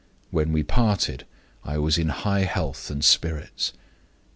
[0.31, 1.27] When we parted,
[1.63, 3.71] I was in high health and spirits.